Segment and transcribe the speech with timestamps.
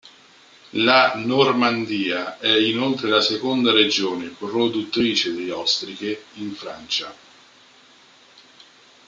[0.79, 7.15] La Normandia è inoltre la seconda regione produttrice di ostriche in Francia.